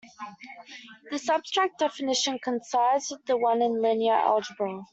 This 1.11 1.29
abstract 1.29 1.77
definition 1.77 2.39
coincides 2.39 3.11
with 3.11 3.23
the 3.27 3.37
one 3.37 3.61
in 3.61 3.83
linear 3.83 4.15
algebra. 4.15 4.83